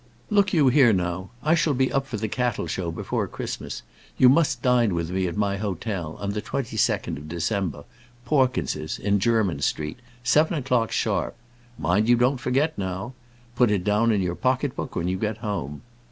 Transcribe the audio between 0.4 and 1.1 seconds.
you here,